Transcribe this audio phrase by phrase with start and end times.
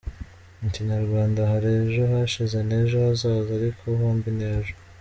[0.59, 4.73] Mu Kinyarwanda, hari ejo hashize n’ejo hazaza, ariko hombi n’ejo.